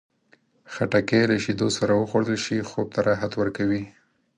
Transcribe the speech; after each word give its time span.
خټکی 0.73 1.21
له 1.31 1.37
شیدو 1.43 1.67
سره 1.77 1.93
وخوړل 1.95 2.37
شي، 2.45 2.57
خوب 2.69 2.87
ته 2.93 2.99
راحت 3.07 3.31
ورکوي. 3.37 3.83